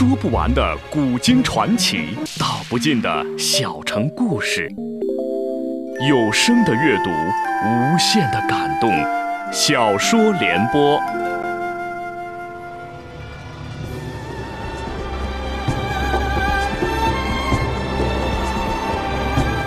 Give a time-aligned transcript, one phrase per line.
[0.00, 4.66] 说不完的古今传奇，道不尽的小城故事。
[6.08, 8.90] 有声的阅读，无限的感动。
[9.52, 10.98] 小说联播。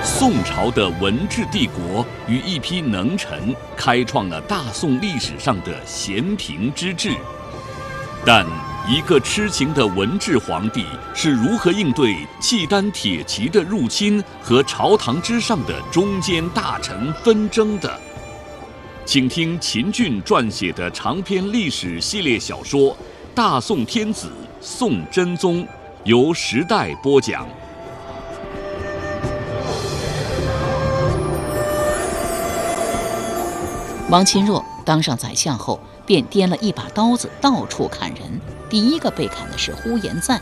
[0.03, 7.11] 宋朝的文治帝国与一批能臣，开创了大宋历史上的咸平之治。
[8.25, 8.43] 但
[8.85, 17.97] 一个痴情的文治皇帝是如何应对契丹铁骑的入侵和朝堂之上的中间大臣纷争的？
[19.05, 22.91] 请听秦俊撰写的长篇历史系列小说
[23.33, 24.29] 《大宋天子
[24.59, 25.63] 宋真宗》，
[26.03, 27.47] 由时代播讲。
[34.09, 38.41] 王钦若当上宰相后，便掂了一把刀子，到处砍人。
[38.73, 40.41] 第一个被砍的是呼延赞。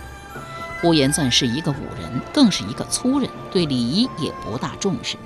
[0.80, 5.18] 呼延赞是一个武人，更是一个粗人，对礼仪也不大重视。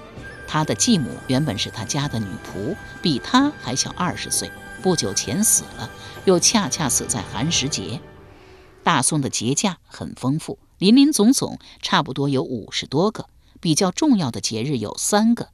[0.48, 4.50] 他的继母原本是他家的女仆，比他还小二十岁，
[4.82, 5.88] 不久前死了，
[6.26, 8.02] 又恰恰死在寒食节。
[8.84, 13.28] 大宋的节假很丰富，林林总总差不多有五十多个，
[13.62, 15.50] 比较重要的节日有三个，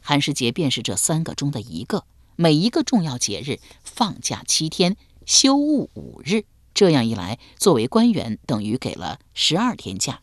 [0.00, 2.04] 寒食节便是这三个中的一个。
[2.36, 6.44] 每一个重要节日放假七天，休务五日。
[6.74, 10.20] 这样一来，作为官员，等于给了十二天假。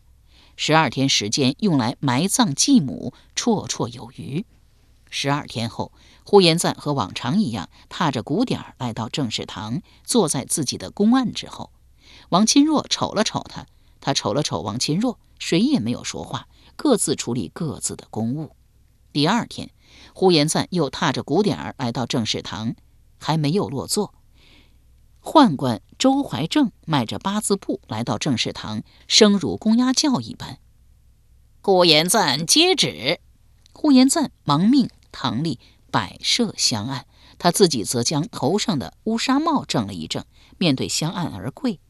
[0.54, 4.44] 十二天时间用来埋葬继母，绰绰有余。
[5.10, 5.90] 十二天后，
[6.24, 11.72] 呼延赞和往常一样，踏着鼓点儿来到政事堂，坐在自己的公案之后。
[12.28, 13.66] 王钦若瞅了瞅他，
[14.00, 18.52] 他瞅了瞅王钦若，谁也没有说话，各自处理各自的公务。
[19.12, 19.70] 第二天。
[20.14, 22.74] 呼延赞又踏着鼓点儿来到政事堂，
[23.18, 24.14] 还没有落座。
[25.22, 30.58] 宦官周怀正迈着八字步来到正室堂，声如公鸭叫一般。
[31.60, 33.20] 呼延赞接旨。
[33.72, 35.58] 呼延赞忙命堂里
[35.90, 37.06] 摆设香案，
[37.38, 40.24] 他自己则将头上的乌纱帽正了一正，
[40.58, 41.80] 面对香案而跪，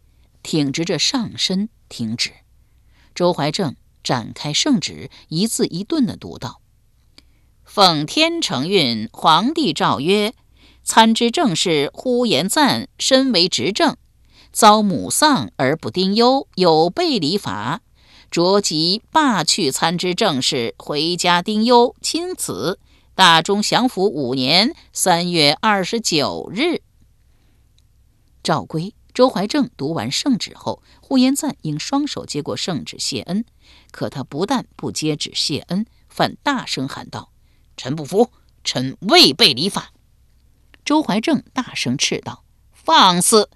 [0.42, 2.32] 挺直着上身听旨。
[3.14, 6.60] 周怀正展开圣旨，一字一顿地读道。
[7.64, 10.34] 奉天承运，皇帝诏曰：
[10.84, 13.96] 参知政事呼延赞身为执政，
[14.52, 17.80] 遭母丧而不丁忧，有悖礼法，
[18.30, 22.78] 着即罢去参知政事，回家丁忧，钦此。
[23.14, 26.82] 大中祥符五年三月二十九日。
[28.42, 28.94] 诏归。
[29.14, 33.44] 周怀正读完圣旨后，呼延赞应双手接过圣旨谢恩，
[33.90, 37.30] 可他不但不接旨谢恩，反大声喊道。
[37.76, 38.30] 臣不服，
[38.64, 39.91] 臣未背礼法。
[40.84, 43.48] 周怀正大声斥道：“放肆！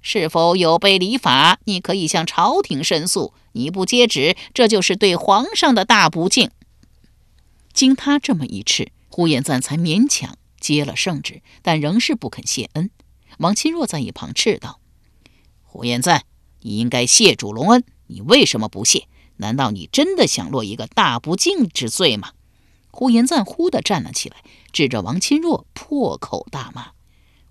[0.00, 1.58] 是否有悖礼法？
[1.64, 3.34] 你可以向朝廷申诉。
[3.52, 6.50] 你不接旨，这就是对皇上的大不敬。”
[7.72, 12.90] 经他这么一斥，呼延赞才勉强接了圣旨，但仍是不肯谢恩。
[13.38, 14.80] 王钦若在一旁斥道
[15.62, 16.24] ：“呼延赞，
[16.60, 19.06] 你应该谢主隆恩，你为什么不谢？
[19.36, 22.32] 难道你真的想落一个大不敬之罪吗？”
[22.92, 24.36] 呼延赞忽地站了起来，
[24.70, 26.92] 指着王钦若破口大骂：“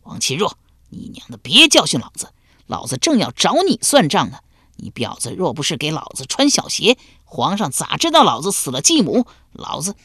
[0.04, 0.58] 王钦若，
[0.90, 2.30] 你娘的，别教训老子！
[2.68, 4.40] 老子正要找你算账呢！
[4.78, 9.26] 你婊子若不是给老子穿小鞋，皇上咋知道老子死了继母？
[9.52, 9.96] 老子……”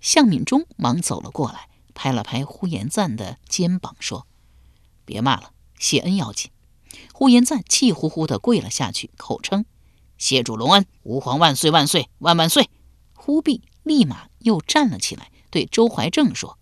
[0.00, 4.26] 向敏中忙走了过来，拍了拍呼延赞的肩膀，说
[5.04, 6.50] ：“别骂了，谢恩要紧。”
[7.12, 9.64] 呼延赞气呼呼地跪了下去，口称
[10.18, 12.68] ：“谢主隆恩，吾皇万岁万岁万万岁！”
[13.16, 14.26] 忽必立马。
[14.40, 16.56] 又站了起来，对周怀正说：“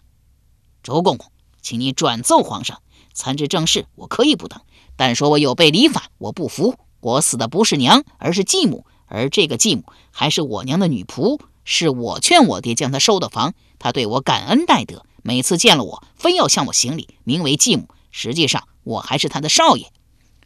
[0.83, 1.31] 周公公，
[1.61, 2.81] 请你转奏皇上，
[3.13, 4.59] 参知政事我可以不等，
[4.97, 6.79] 但说我有悖礼法，我不服。
[7.01, 13.53] 我死的不是娘，而是继母，而这个继母还是我娘的女仆，是我劝我爹将她收的房。
[13.79, 19.93] 她对我感恩戴德，每次见了我，非要向我行礼，名为继母，实际上我还是她的少爷。”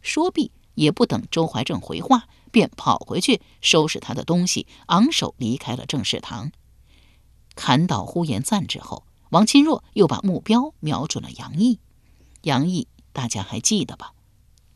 [0.03, 6.51] 说毕，也不等周怀正回话，便跑回去收拾他的东西，昂首离开了政事堂。
[7.59, 11.81] 砍倒呼延赞之后，王钦若又把目标瞄准了杨毅。
[12.43, 14.13] 杨毅，大家还记得吧？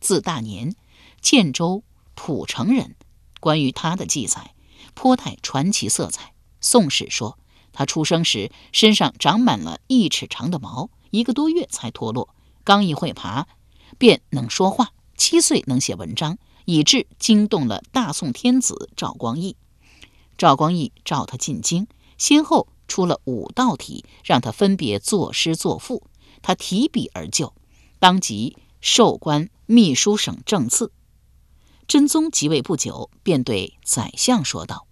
[0.01, 0.75] 字大年，
[1.21, 1.85] 建州
[2.17, 2.97] 蒲城人。
[3.39, 4.53] 关于他的记载
[4.95, 6.35] 颇带传奇色彩。
[6.61, 7.39] 宋史说，
[7.73, 12.35] 他出生时身上长满了一尺长的毛，一个多月才脱落。
[12.65, 13.47] 刚一会爬，
[13.97, 14.91] 便能说话。
[15.17, 19.57] 七岁能写文章，以致惊动了大宋天子赵光义。
[20.37, 21.87] 赵光义召他进京，
[22.19, 22.67] 先后。
[22.93, 26.03] 出了五道题，让他分别作诗作赋，
[26.43, 27.55] 他提笔而就，
[27.99, 30.93] 当即授官秘书省正次。
[31.89, 34.87] 真宗即位不久，便对宰相说道：“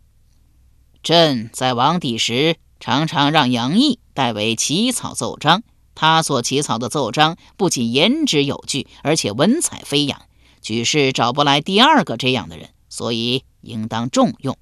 [1.05, 5.63] 朕在王邸时，常常让杨毅代为起草奏章。
[5.95, 10.23] 他所起草的奏章不仅言之有据，而且文采飞扬，
[10.63, 14.57] 举世找不来第二个这样的人，所以应当重用。”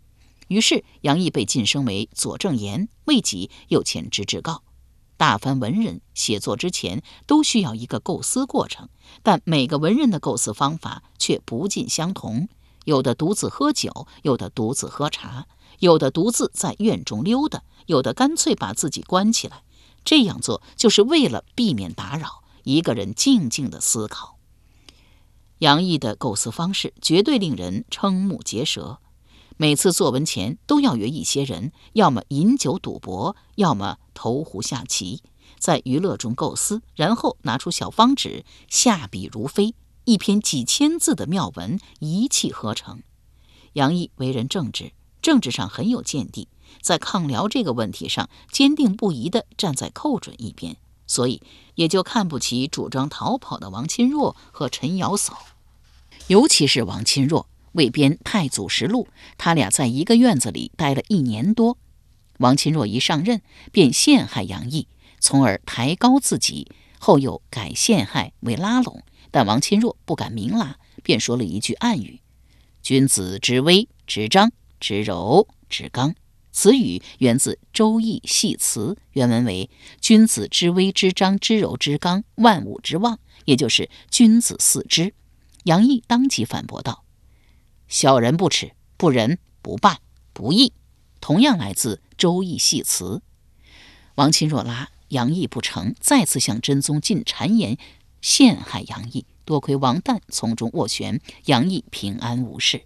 [0.48, 4.62] 于是，杨毅被晋升为左正言，未几又迁知制告。
[5.16, 8.88] 大凡文人写作之前，都需要一个构思过程，
[9.22, 12.48] 但每个文人的构思方法却不尽相同。
[12.84, 15.46] 有的独自喝酒，有的独自喝茶，
[15.80, 19.64] 有的独自在院中溜达，有的干脆把自己关起来。
[20.04, 24.38] 这样做就是为了避免打扰，一个人静静的思考。
[25.58, 29.00] 杨毅的构思方式绝对令人瞠目结舌。
[29.60, 35.20] 每次作文前都要约一些人，要么饮酒赌博，要么投壶下棋，
[35.58, 39.74] 在娱乐中构思，然后拿出小方纸，下笔如飞，
[40.04, 43.02] 一篇几千字的妙文一气呵成。
[43.72, 46.46] 杨毅为人正直，政治上很有见地，
[46.80, 50.76] 在抗辽这个问题上坚定不移地站在寇准一边，
[51.08, 51.42] 所以
[51.74, 55.32] 也就看不起主张逃跑的王钦若和陈瑶叟，
[56.28, 57.48] 尤其是王钦若。
[57.72, 61.78] 为编《太祖实录》，他俩在一个院子里待了一年多。
[62.38, 63.42] 王钦若一上任，
[63.72, 64.86] 便陷害杨毅，
[65.20, 66.70] 从而抬高自己。
[67.00, 72.20] 后又改陷害为拉拢，但王钦若不敢明拉，便说了一句暗语
[72.82, 74.50] ：“君子之威，之张，
[74.80, 76.14] 之柔，之刚。”
[76.50, 79.70] 此语源自《周易系辞》，原文为
[80.02, 85.14] ：“君子之威，之张，之柔，之刚，万物之望。”也就是君子四之。
[85.64, 87.04] 杨毅当即反驳道。
[87.88, 89.98] 小人不耻，不仁，不办，
[90.34, 90.74] 不义，
[91.22, 93.04] 同样来自《周易系辞》。
[94.16, 97.78] 王钦若拉杨毅不成，再次向真宗进谗言，
[98.20, 99.24] 陷害杨毅。
[99.46, 102.82] 多亏王旦从中斡旋，杨毅平安无事。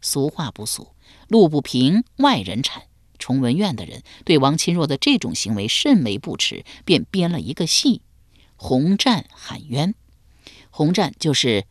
[0.00, 0.88] 俗话不俗，
[1.28, 2.82] 路不平，外人铲。
[3.20, 8.02] 崇文院的人对王钦若的这种行为甚为不耻，便编了一个戏：
[8.56, 9.94] 洪战喊冤。
[10.70, 11.66] 洪战就是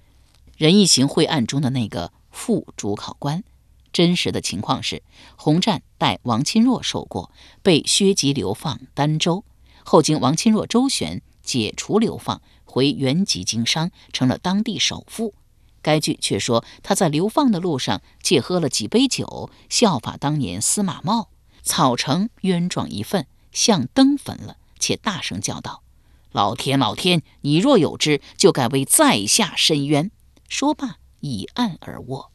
[0.56, 2.14] 仁义行贿案中的那个。
[2.40, 3.44] 副主考官，
[3.92, 5.04] 真实的情况是，
[5.36, 7.32] 洪战代王钦若受过，
[7.62, 9.44] 被削籍流放儋州，
[9.84, 15.34] 后经王钦若周旋，解除流放，回原籍经商，成了当地首富。
[15.82, 21.28] 该剧却说他在流放的路上借喝了几杯酒，效法当年司马茂，
[21.62, 25.84] 草成冤状一份，向灯焚了，且大声叫道
[26.32, 30.10] ：“老天，老天，你若有知，就该为在下伸冤。”
[30.48, 30.96] 说罢。
[31.22, 32.32] 以案而卧，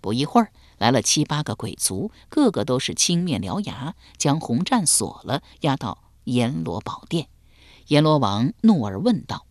[0.00, 7.28] 不一会儿来了七八个鬼卒，个个都是青面獠牙，将洪战锁了，押到阎罗宝殿。
[7.88, 9.46] 阎罗王怒而问道：“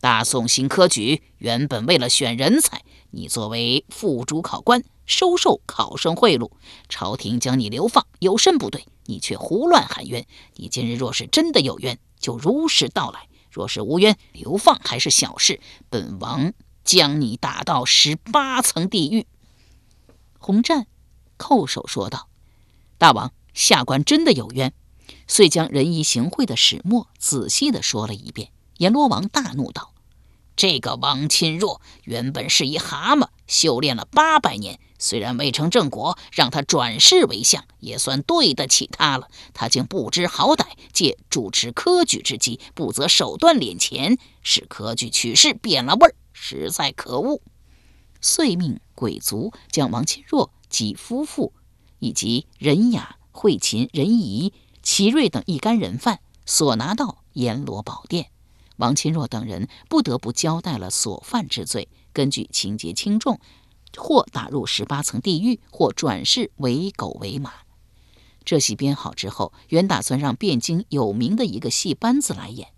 [0.00, 6.50] 大宋新科举原本为了选人才，你作为副主考官，收受考生贿赂，
[6.88, 8.86] 朝廷将你流放，有甚不对？
[9.06, 10.26] 你却胡乱喊冤。
[10.54, 15.60] 你今日若是真的有冤，就如实道来；若是无冤，流放还是小事。
[15.90, 16.52] 本王。”
[16.84, 19.26] 将你打到十八层地狱。
[20.38, 20.86] 洪战
[21.38, 22.28] 叩首说道
[22.98, 24.72] ：“大王，下官真的有冤。”
[25.28, 28.50] 遂将仁义行贿的始末仔细的说了一遍。
[28.78, 29.92] 阎罗王大怒道
[30.56, 39.28] ：“这个王钦若原本是一蛤蟆，修炼了八百年，虽然未成正果，让他转世为相，也算对得起他了。
[39.54, 47.40] 他竟不知好歹，借主持科举之机，不择手段敛钱，使科举取士变了味儿。”实在可恶，
[48.20, 51.52] 遂命鬼卒将王钦若及夫妇，
[52.00, 58.30] 以及任雅、惠勤、任仪、齐瑞等一干人犯所拿到阎罗宝殿。
[58.78, 63.38] 王钦若等人不得不交代了所犯之罪，根据情节轻重，
[63.96, 67.52] 或打入十八层地狱，或转世为狗为马。
[68.44, 72.72] 这戏编好之后，原打算让汴京有名的一个戏班子来演，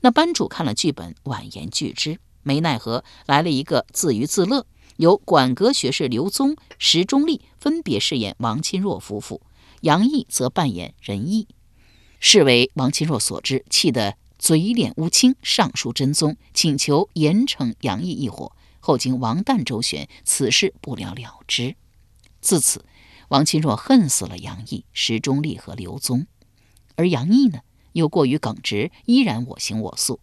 [0.00, 2.18] 那班主看了剧本，婉言拒之。
[2.42, 9.40] 没奈何，来了一个自娱自乐，由管阁学士刘宗、石中立分别饰演王钦若夫妇，
[9.82, 11.46] 杨毅则扮演仁义。
[12.20, 18.52] 是为王钦若所知，气得嘴脸乌青，上书真宗，请求严惩杨毅一伙。
[18.78, 21.76] 后经王旦周旋，此事不了了之。
[22.40, 22.84] 自此，
[23.28, 26.26] 王钦若恨死了杨毅、石中立和刘宗，
[26.96, 27.60] 而杨毅呢，
[27.92, 30.18] 又过于耿直，依然我行我素。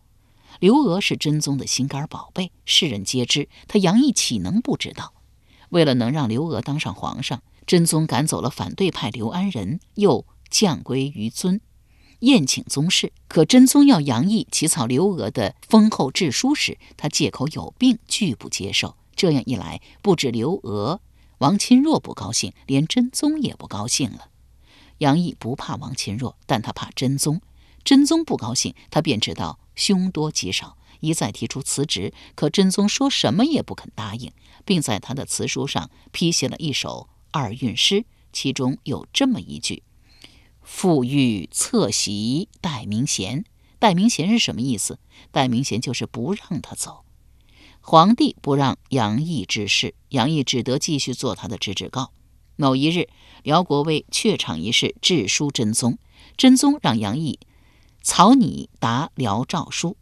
[0.59, 3.47] 刘娥是真宗的心肝宝贝，世人皆知。
[3.67, 5.13] 他杨毅岂能不知道？
[5.69, 11.61] 为了能让刘娥当上皇上，真宗赶走了反对派刘安仁，又降归于尊，
[12.19, 13.13] 宴请宗室。
[13.29, 18.97] 可真宗要杨毅起草刘娥的封后制书时，他借口有病，拒不接受。
[19.15, 20.99] 这样一来，不止刘娥、
[21.37, 24.27] 王钦若不高兴，连真宗也不高兴了。
[24.97, 27.39] 杨毅不怕王钦若，但他怕真宗。
[27.85, 32.13] 真宗不高兴，他便知道凶多吉少，一再提出辞职。
[32.35, 34.31] 可真宗说什么也不肯答应，
[34.65, 39.83] 并在他的辞书上批写了一首二韵诗，其中有这么一句
[40.61, 43.45] ：“复欲侧席待明贤。”
[43.79, 44.99] 待明贤是什么意思？
[45.31, 47.05] 待明贤就是不让他走。
[47.79, 52.11] 皇帝不让杨毅之事，杨毅只得继续做他的直旨告。
[52.57, 53.07] 某一日，
[53.41, 55.97] 辽国为榷场一事，致书真宗。
[56.35, 57.39] 真宗让杨毅
[58.09, 59.95] 草拟答辽诏书。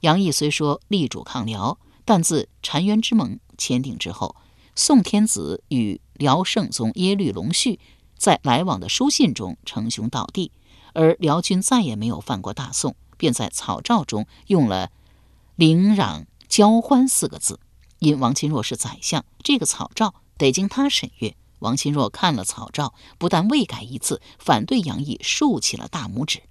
[0.00, 4.36] 杨毅虽说力主抗辽，但自澶渊之盟签订之后，
[4.74, 7.80] 宋天子与辽圣宗耶律隆绪
[8.18, 10.52] 在来往的书信中称兄道弟，
[10.92, 14.90] 而辽军再也没有犯过大宋，便在草诏中用了
[15.56, 16.26] “领壤”。
[16.50, 17.60] 交欢四个字，
[18.00, 21.34] 因王钦若是宰相，这个草诏得经他审阅。
[21.60, 26.42] 王钦若看了草诏，不但未改一字，反对杨毅竖起了大拇指。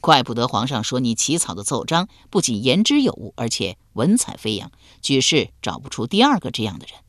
[0.00, 4.70] 怪不得皇上说你起草的奏章不仅言之有物，而且文采飞扬，
[5.02, 7.00] 举世找不出第二个这样的人。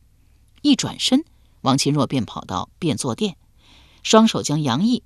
[0.61, 1.23] 一转身，
[1.61, 3.37] 王钦若便跑到便坐殿，
[4.03, 5.03] 双手将杨毅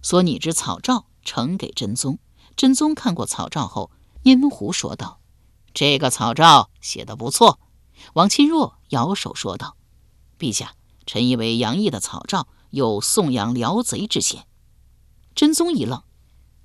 [0.00, 2.18] 所拟之草诏呈给真宗。
[2.56, 3.90] 真宗看过草诏后，
[4.22, 5.20] 阴胡说道。
[5.74, 7.58] 这个草诏写得不错，
[8.12, 9.76] 王钦若摇手说道
[10.38, 10.74] ：“陛下，
[11.04, 14.46] 臣以为杨毅的草诏有颂扬辽贼之嫌。”
[15.34, 16.00] 真宗一愣：“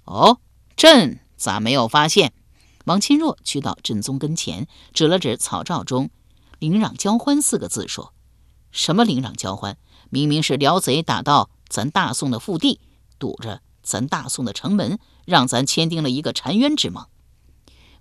[0.05, 0.39] 哦，
[0.79, 2.31] 朕咋没有发现？”
[2.87, 6.09] 王钦若去到真宗跟前，指了指草诏中
[6.57, 8.13] “领壤交欢”四个字，说
[8.71, 9.77] ：“什么领壤交欢？
[10.09, 12.79] 明明是辽贼打到咱大宋的腹地，
[13.19, 17.05] 堵着咱大宋的城门，让咱签订了一个澶渊之盟。”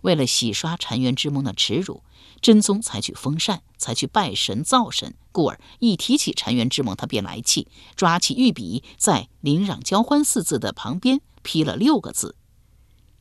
[0.02, 2.04] 为了洗刷澶渊之盟的耻辱，
[2.40, 7.66] 真宗采取封禅，采取拜神造神，故而一提起澶渊之盟，他便来气，
[7.96, 12.36] 抓起御笔，在“领壤交欢”四字的旁边批了六个字：“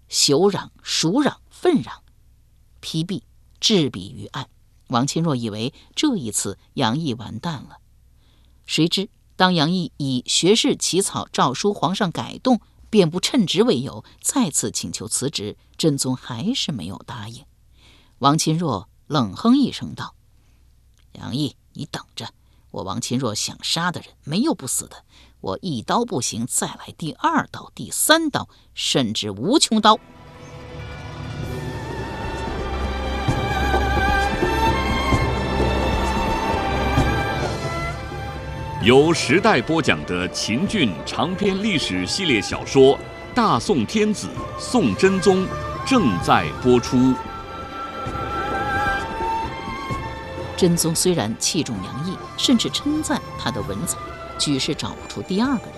[0.09, 1.99] 朽壤、蜀壤、愤壤。”
[2.81, 3.23] 批毕，
[3.59, 4.49] 置笔于案。
[4.87, 7.77] 王钦若以为这一次杨毅完蛋了，
[8.65, 12.61] 谁知当杨毅以学士起草诏书，皇上改动。
[12.89, 17.43] 便不称职为由，再次请求辞职，真宗还是没有答应。
[18.19, 20.15] 王钦若冷哼一声道
[21.11, 22.33] ：“杨毅，你等着，
[22.71, 25.03] 我王钦若想杀的人没有不死的，
[25.41, 29.99] 我一刀不行，再来第二刀、第三刀，甚至无穷刀。”
[38.83, 42.95] 由时代播讲的秦俊长篇历史系列小说
[43.35, 45.45] 《大宋天子宋真宗》
[45.85, 47.13] 正在播出。
[50.55, 53.97] 真宗虽然器重杨毅，甚至称赞他的文采，
[54.37, 55.73] 举世找不出第二个人，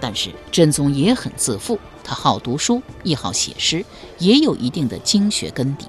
[0.00, 3.84] 但是真宗也很自负，他好读书，亦好写诗，
[4.18, 5.86] 也有一定的经学根底。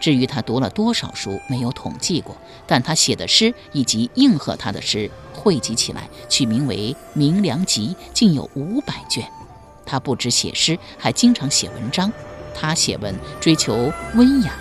[0.00, 2.36] 至于他读了多少书，没有统计过，
[2.66, 9.24] 但他写的诗以及应和他的诗汇集起来，取名为《明良集》，竟有五百卷。
[9.86, 12.12] 他不止写诗，还经常写文章。
[12.54, 14.52] 他写文追求温雅，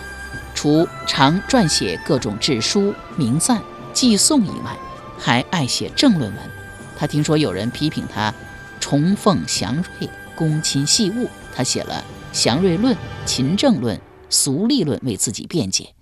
[0.54, 3.62] 除常撰写各种志书、名赞、
[3.94, 4.78] 寄颂以外，
[5.18, 6.61] 还爱写政论文。
[7.02, 8.32] 他听说有人批评他
[8.80, 12.06] 崇奉祥瑞，躬亲细务，他写了
[12.38, 12.94] 《祥瑞论》
[13.26, 13.98] 《勤政论》。
[14.30, 15.96] 俗立论为自己辩解，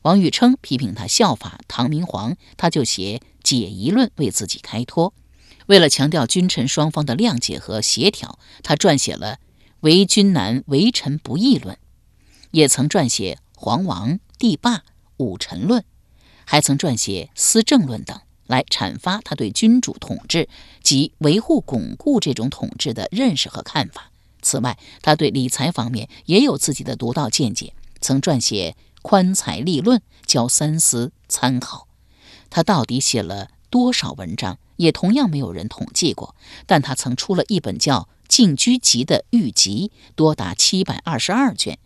[0.00, 5.12] 王禹偁批评他效法唐明皇，他就写解疑论为自己开脱。
[5.66, 9.34] 为了强调君臣双方的谅解和协调，他撰写了
[9.80, 11.76] 《为君难为臣不义论》，
[12.52, 14.84] 也曾撰写《皇王帝霸
[15.18, 15.82] 武臣论》，
[16.46, 20.48] 还曾撰写《思政论》等，来阐发他对君主统治
[20.82, 24.10] 及维护巩固这种统治的认识和看法。
[24.42, 31.88] 此外，他对理财方面也有自己的独到见解，曾撰写《宽财利论》，教三思参考。
[32.48, 36.36] 他到底写了多少文章，也同样没有人统计过。
[36.64, 41.74] 但他曾出了一本叫《静居集》的御集，多达七百二十二卷，《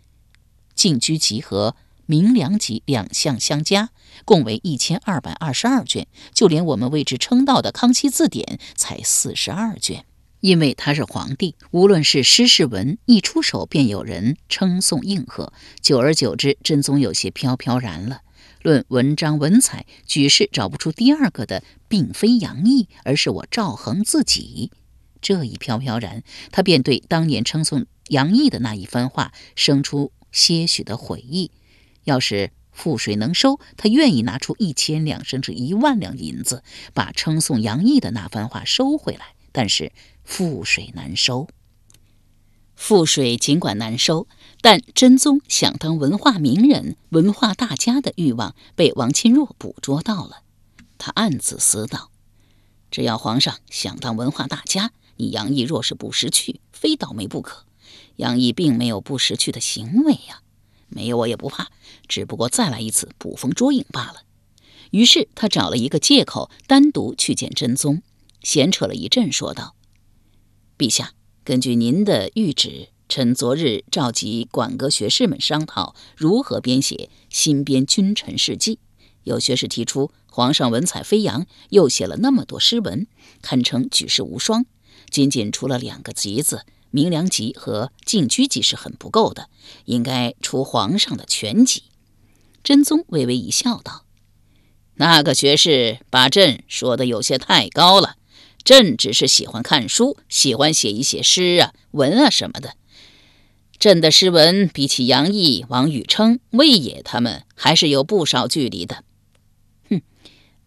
[0.75, 1.71] 静居集》和
[2.11, 3.90] 《明良集》两项相加，
[4.25, 6.09] 共为一千二百二十二卷。
[6.35, 10.05] 就连我们为之称道的《康熙字典》才四十二卷。
[10.40, 15.52] 因为他是皇帝，无论是诗是文，一出手便有人称颂应和。
[15.81, 18.23] 久而久之，真宗有些飘飘然了。
[18.62, 24.73] 论文章文采，举世找不出第二个的，并非杨毅，而是我赵恒自己。
[25.23, 31.52] 这一飘飘然，他便对当年称颂杨毅的那一番话生出些许的悔意。
[32.04, 36.62] 要是覆水能收，他愿意拿出一千两甚至一万两银子，
[36.95, 39.35] 把称颂杨毅的那番话收回来。
[39.52, 39.92] 但是
[40.26, 41.49] 覆水难收。
[42.78, 44.26] 覆水尽管难收，
[44.62, 50.45] 但真宗想当文化名人、文化大家的欲望被王钦若捕捉到了。
[50.97, 52.11] 他暗自思道：
[52.90, 57.66] 只要皇上想当文化大家，你杨毅若是不识趣，非倒霉不可。
[58.16, 60.40] 杨毅并没有不识趣的行为呀。
[60.90, 61.70] 没有我也不怕，
[62.06, 64.23] 只不过再来一次捕风捉影罢了。
[64.90, 68.02] 于是他找了一个借口，单独去见真宗，
[68.42, 69.76] 闲扯了一阵，说道
[70.76, 78.80] ：“陛下，根据您的谕旨，臣昨日召集馆阁学士们商讨如何编写新编君臣事迹。
[79.23, 83.06] 有学士提出，皇上文采飞扬，又写了那么多诗文，
[83.42, 84.66] 堪称举世无双。
[85.09, 89.49] 仅仅除了两个集子。”《明良集》和《进居集》是很不够的，
[89.85, 91.85] 应该出皇上的全集。
[92.62, 94.04] 真宗微微一笑，道
[94.97, 98.16] ：“那个学士把朕说的有些太高了。
[98.62, 102.75] 朕只是喜欢看书，喜欢写一写诗啊、文啊什么的。
[103.78, 109.02] 朕的诗文比起杨毅、王禹偁、魏野他们，还是有不少距离的。
[109.88, 110.02] 哼，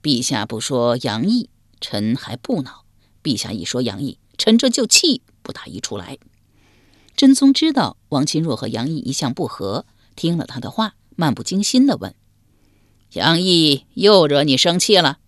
[0.01, 2.86] 陛下不说杨毅，臣还不恼；
[3.22, 6.18] 陛下一说杨毅，臣这就气。”不打一处来。
[7.16, 9.86] 真宗知道王钦若和杨毅一向不和，
[10.16, 12.16] 听了他的话，漫不经心地问
[13.13, 15.20] ：“杨毅又惹你生气了？”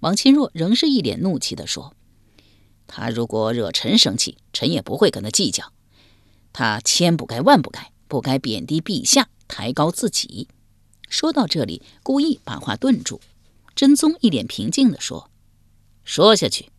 [0.00, 1.94] 王钦若仍是一脸怒气地说
[2.88, 5.72] ：“他如果惹臣生气，臣也不会跟他计较。
[6.52, 10.48] 他千不该万不该，不该贬低陛下，抬高自己。”
[11.08, 13.20] 说到这里，故意把话顿住。
[13.76, 15.30] 真宗一脸平静地说
[16.02, 16.70] ：“说下去。”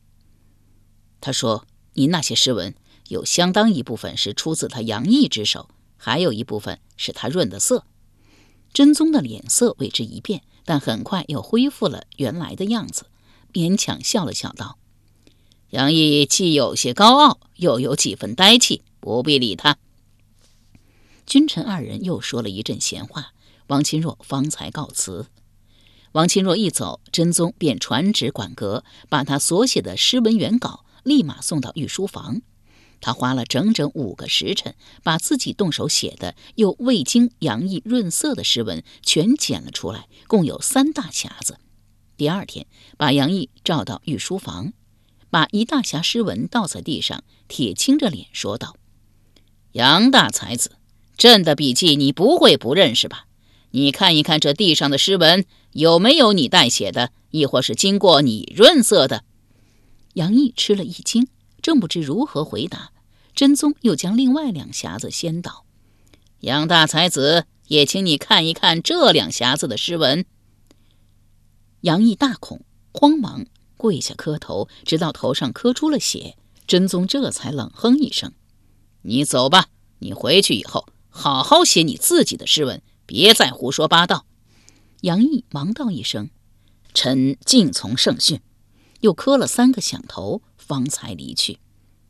[1.22, 1.66] 他说。
[1.94, 2.74] 你那些诗文
[3.10, 7.86] 有相当一部分是出自他杨毅之手，还有一部分是他润的色。
[8.72, 13.08] 真宗的脸色为之一变，但很快又恢复了原来的样子，
[13.52, 14.78] 勉强笑了笑道
[15.72, 19.78] ：“杨毅既有些高傲，又有几分呆气，不必理他。”
[21.28, 23.34] 君臣二人又说了一阵闲话，
[23.68, 25.26] 王钦若方才告辞。
[26.14, 30.86] 王钦若一走，真宗便传旨管阁，把他所写的诗文原稿。
[31.04, 32.42] 立马送到御书房。
[33.04, 41.58] 他花了整整五个时辰，把自己动手写的又未经杨毅润色的诗文全剪了出来，共有三大匣子。
[42.16, 44.74] 第二天，把杨毅召到御书房，
[45.32, 48.76] 把一大匣诗文倒在地上，铁青着脸说道
[49.74, 50.74] ：“杨大才子，
[51.18, 53.26] 朕的笔记你不会不认识吧？
[53.72, 59.24] 你看一看这地上的诗文，有没有你代写的，亦或是经过你润色的？”
[60.14, 61.28] 杨毅吃了一惊，
[61.62, 62.92] 正不知如何回答。
[63.34, 65.66] 真宗又将另外两匣子掀倒，
[66.42, 70.26] 杨大才子，也请你看一看这两匣子的诗文。
[71.82, 73.46] 杨毅大恐，慌忙
[73.78, 76.36] 跪下磕头，直到头上磕出了血。
[76.68, 78.34] 真宗这才冷哼一声
[79.04, 79.68] ：“你走吧，
[80.00, 84.26] 你回去以后好好写你自己的诗文，别再胡说八道。”
[85.02, 86.30] 杨毅忙道一声
[86.94, 88.42] ：“臣敬从圣训。”
[89.02, 91.60] 又磕了三个响头，方才离去。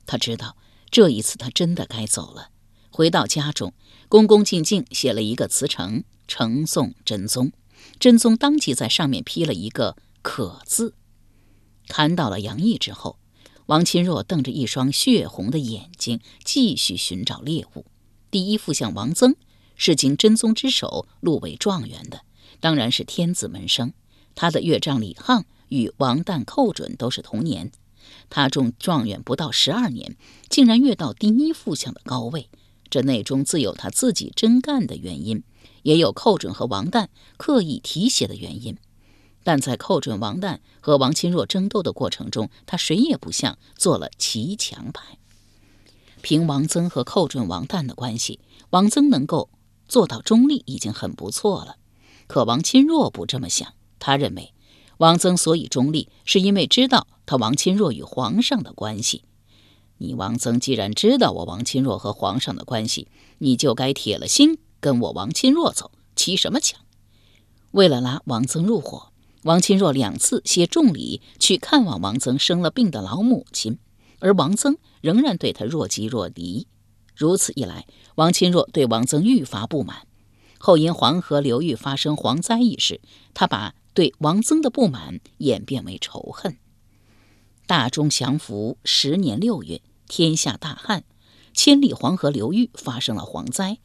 [0.05, 0.55] 他知道
[0.89, 2.49] 这一次他真的该走了。
[2.89, 3.73] 回到家中，
[4.09, 7.51] 恭恭敬敬写了一个辞呈，呈送真宗。
[7.99, 10.93] 真宗当即在上面批了一个“可”字。
[11.87, 13.17] 看到了杨毅之后，
[13.67, 17.85] 王钦若瞪着一双血红的眼睛，继续寻找猎物。
[18.29, 19.35] 第一副相王曾
[19.75, 22.21] 是经真宗之手录为状元的，
[22.59, 23.93] 当然是天子门生。
[24.35, 25.45] 他的岳丈李沆。
[25.71, 27.71] 与王旦、寇准都是同年，
[28.29, 30.17] 他中状元不到十二年，
[30.49, 32.49] 竟然跃到第一副相的高位。
[32.89, 35.43] 这内中自有他自己真干的原因，
[35.83, 37.07] 也有寇准和王旦
[37.37, 38.77] 刻意提携的原因。
[39.43, 45.17] 但在寇准、王旦和王钦若争斗的过程中，他谁也不像，做了骑墙派。
[46.21, 49.49] 凭王曾和寇准、王旦的关系，王曾能够
[49.87, 51.77] 做到中立已经很不错了。
[52.27, 54.53] 可王钦若不这么想，他认为。
[55.01, 59.23] 王曾所以中立，是因为知道他王钦若与皇上的关系。
[59.97, 63.07] 你王曾既然知道我王钦若和皇上的关系，
[63.39, 66.79] 你就该铁了心跟我王钦若走，骑什么墙？
[67.71, 69.11] 为了拉王曾入伙，
[69.41, 73.79] 王钦若两次携重礼去看望王曾生了病的老母亲，
[74.19, 76.67] 而王曾仍然对他若即若离。
[77.15, 80.05] 如此一来，王钦若对王曾愈发不满。
[80.59, 83.01] 后因黄河流域发生蝗灾一事，
[83.33, 83.73] 他把。
[83.93, 86.57] 对王曾的不满演变为仇恨。
[87.67, 91.03] 大中祥符十年六月，天下大旱，
[91.53, 93.77] 千里黄河流域发生了蝗灾。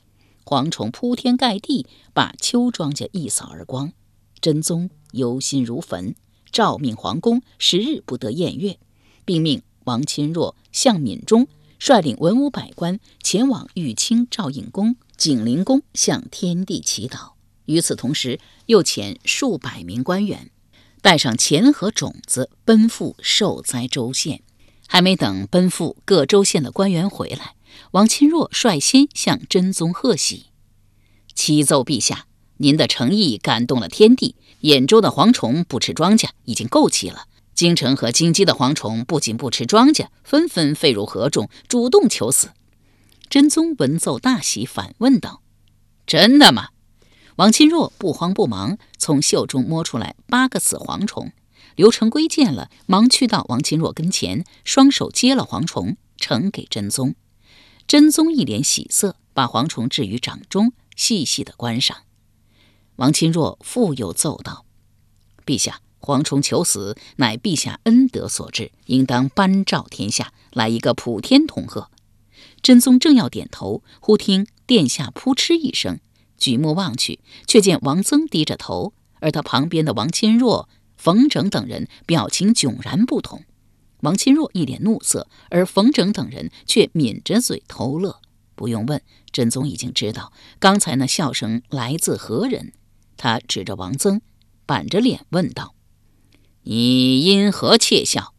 [0.44, 3.92] 蝗虫铺天盖地，把秋庄稼一扫而光。
[4.40, 6.14] 真宗忧心如焚，
[6.52, 8.78] 诏命皇宫十日不得宴乐，
[9.24, 17.35] 并命王钦若、向敏中率领文武百官前往玉清照应宫、景灵宫向天地祈祷。
[17.66, 20.50] 与此同时，又遣数百名官员，
[21.02, 24.42] 带上钱和种子，奔赴受灾州县。
[24.88, 27.56] 还没等奔赴各州县的官员回来，
[27.90, 30.46] 王钦若率先向真宗贺喜，
[31.34, 32.26] 启奏陛下。
[32.58, 34.36] 您的诚意感动了天地。
[34.62, 37.26] 兖州的蝗虫不吃庄稼，已经够齐了。
[37.54, 42.50] 京城和京畿的蝗虫不仅不吃庄稼，纷纷飞入河中，主动求死。
[43.28, 45.42] 真宗闻奏大喜，反问道
[46.06, 46.68] ：“真的吗？”
[47.36, 51.32] 王钦若不慌不忙，从袖中摸出来八个死蝗虫。
[51.74, 57.14] 刘成规见了，忙去到王钦若跟前，双手接了蝗虫，呈给真宗。
[57.86, 61.98] 真宗一脸喜色，把蝗虫置于掌中，细细的观赏。
[62.96, 64.64] 王钦若复又奏道
[65.44, 71.90] ：“陛下，蝗虫求死，乃陛下恩德所致，应当颁诏天下，来一个普天同贺。”
[72.62, 76.00] 真宗正要点头，忽听殿下扑哧一声，
[76.38, 83.44] 举目望去，却见王增低着头，而他旁边的王钦若、冯整等人表情迥然不同。
[84.00, 88.20] 王钦若一脸怒色，而冯整等人却抿着嘴偷乐。
[88.54, 92.72] 不用问，真宗已经知道刚才那笑声来自何人。
[93.16, 94.20] 他指着王增，
[94.66, 95.74] 板着脸问道
[96.64, 98.34] ：“你因何窃笑？”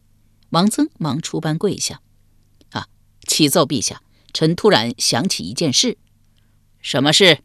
[0.50, 2.00] 王增忙出班跪下
[2.70, 2.86] ：“啊，
[3.26, 5.98] 启奏陛下，臣突然想起一件事。
[6.80, 7.40] 什么事？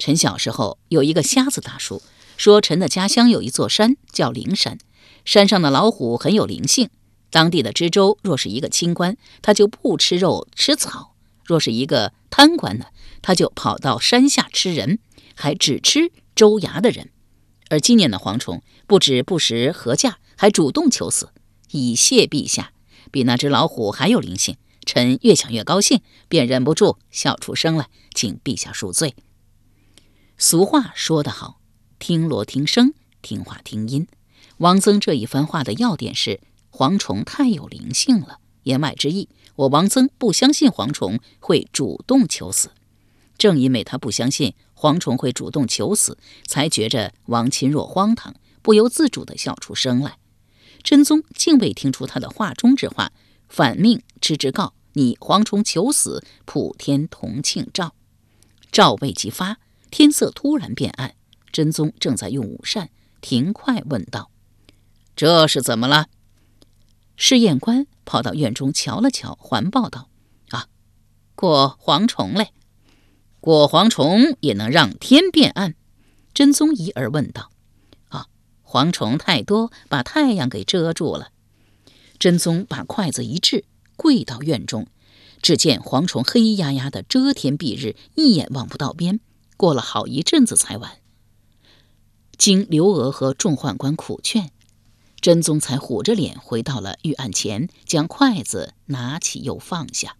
[0.00, 2.00] 臣小时候有一个瞎子大叔，
[2.38, 4.78] 说臣的家乡有一座山叫灵山，
[5.26, 6.88] 山上的老虎很有灵性。
[7.28, 12.86] 当地的知州若是一个清官，他就不吃肉吃草；若是一个贪官呢，
[13.20, 14.98] 他就跑到山下吃人，
[15.36, 17.10] 还只吃。”州衙的人，
[17.68, 21.28] 而今年的蝗虫不止不食禾稼，还主动求死，
[21.72, 22.72] 以谢陛下。
[23.10, 29.14] 比那只老虎还有灵性，臣越想越高兴，便忍不住笑出声来，请陛下恕罪。
[30.42, 31.60] 俗话说得好，
[31.98, 34.08] 听锣听声，听话听音。
[34.56, 36.40] 王曾这一番话的要点是，
[36.72, 38.38] 蝗虫太有灵性了。
[38.62, 42.70] 言外之意，我王曾不相信蝗虫会主动求死。
[43.36, 44.54] 正因为他不相信。
[44.74, 50.16] 蝗虫会主动求死，才觉着王钦若荒唐，不由自主地笑出声来。
[50.82, 53.12] 真宗竟未听出他的话中之话，
[53.46, 57.92] 反命知之告你蝗虫求死，普天同庆诏。
[58.72, 59.58] 诏未即发，
[59.90, 61.14] 天色突然变暗。
[61.52, 64.30] 真宗正在用午膳，停快问道
[65.16, 66.06] ：“这是怎么了？”
[67.16, 70.08] 试验官跑到院中瞧了瞧，环报道
[70.50, 70.68] ：“啊，
[71.34, 72.52] 过蝗虫嘞。”
[73.40, 75.74] 过蝗虫也能让天变暗？
[76.32, 77.50] 真宗疑而问道
[78.10, 78.28] ：“啊，
[78.64, 81.30] 蝗虫太多，把太阳给遮住了。”
[82.20, 83.64] 真宗把筷子一掷，
[83.96, 84.86] 跪到院中，
[85.42, 89.18] 只见蝗虫黑压压的遮天蔽日，一眼望不到边。
[89.60, 91.02] 过了好一阵子才完。
[92.38, 94.52] 经刘娥和众宦官苦劝，
[95.20, 100.16] 真宗才虎着脸回到了御案前，将筷子拿起又放下。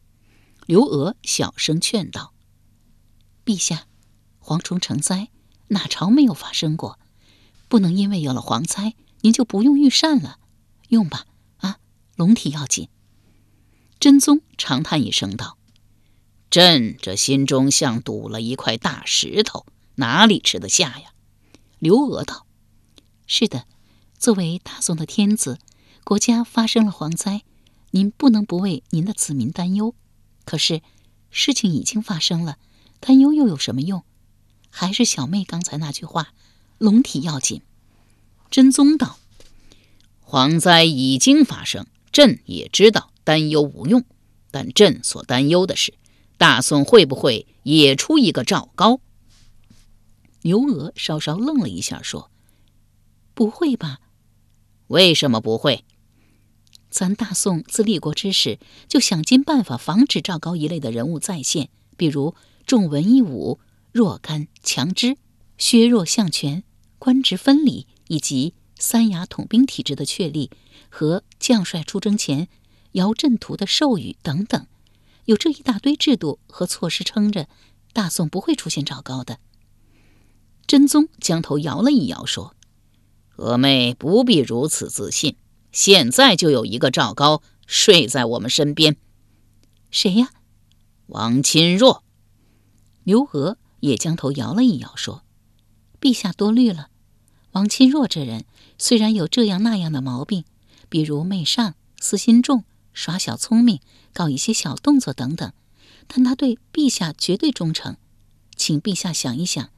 [0.66, 2.35] 刘娥小声劝道。
[3.42, 3.87] 陛下，
[4.42, 5.31] 蝗虫成灾，
[5.68, 6.98] 哪朝没有发生过？
[7.66, 10.38] 不能因为有了蝗灾，您就不用御膳了。
[10.88, 11.24] 用吧，
[11.57, 11.79] 啊，
[12.14, 12.90] 龙体要紧。
[13.98, 15.57] 真宗长叹一声道
[16.50, 21.12] ：“朕这心中像堵了一块大石头，哪里吃得下呀？”
[21.78, 22.46] 刘娥道
[23.26, 23.64] ：“是的，
[24.18, 25.58] 作为大宋的天子，
[26.04, 27.42] 国家发生了蝗灾，
[27.92, 29.94] 您不能不为您的子民担忧。
[30.44, 30.82] 可是，
[31.30, 32.58] 事情已经发生了。”
[33.02, 34.04] 担忧又有什么用？
[34.68, 36.34] 还是小妹刚才那句话，
[36.76, 37.62] 龙体要紧。
[38.50, 39.18] 真宗道
[40.28, 44.04] ：“蝗灾已经发生，朕也知道担忧无用，
[44.50, 45.94] 但朕所担忧的是，
[46.40, 49.00] 大宋会不会也出一个赵高？”
[50.40, 52.31] 牛娥稍稍愣了一下，说
[53.35, 53.98] ：“不会吧？
[54.87, 55.85] 为什么不会？
[56.88, 62.35] 咱大宋自立国之始，就想尽办法防止赵高一类的人物再现，比如……”
[62.66, 63.59] 重文抑武，
[63.90, 65.16] 弱干强支，
[65.59, 66.62] 削弱相权，
[67.00, 70.53] 官职分离，以及三衙统兵体制的确立
[70.88, 72.46] 和将帅出征前
[72.92, 74.68] 摇阵图的授予等等，
[75.30, 77.48] 有这一大堆制度和措施撑着，
[77.92, 79.38] 大宋不会出现赵高的。
[80.66, 82.56] 真宗将头摇了一摇，说
[83.36, 85.36] ：“娥妹不必如此自信，
[85.70, 88.96] 现在就有一个赵高睡在我们身边。
[89.92, 90.30] 谁呀？
[91.06, 92.02] 王钦若。”
[93.04, 95.22] 刘娥也将头摇了一摇，说
[96.00, 96.88] ：“陛下多虑了。
[97.52, 98.44] 王钦若这人
[98.78, 100.44] 虽然有这样那样的毛病，
[100.88, 103.81] 比如媚上、私心重、耍小聪明、
[104.12, 105.53] 搞一些小动作等等，
[106.07, 107.96] 但他对陛下绝对忠诚。
[108.57, 109.70] 请陛下想一想，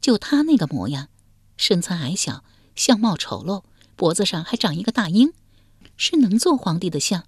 [0.00, 1.08] 就他那个模样，
[1.56, 3.64] 身材矮小，相貌丑陋，
[3.96, 5.32] 脖子上还长一个大鹰，
[5.96, 7.24] 是能做皇帝的相？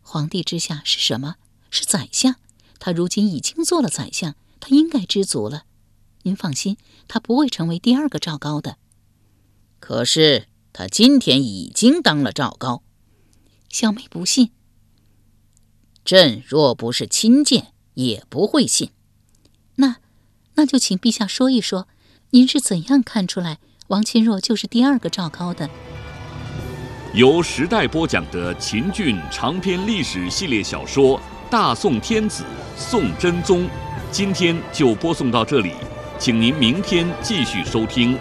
[0.00, 1.36] 皇帝之下是什么？
[1.70, 2.36] 是宰相。
[2.78, 5.64] 他如今已经做了宰相，他应该知足了。
[6.22, 8.78] 您放心，他不会成为第二个赵高的。
[9.80, 12.82] 可是他今天已经当了赵高，
[13.68, 14.50] 小妹不信。
[16.04, 18.90] 朕若不是亲见，也不会信。
[19.76, 19.96] 那，
[20.54, 21.86] 那就请陛下说一说，
[22.30, 25.68] 您是怎样看出来王钦若就是第二个赵高的？
[27.14, 31.18] 由时代播讲的秦俊长篇历史系列小说
[31.50, 32.44] 《大宋天子》。
[32.76, 33.68] 宋真宗，
[34.12, 35.72] 今天就播送到这里，
[36.18, 38.16] 请您明天继续收听。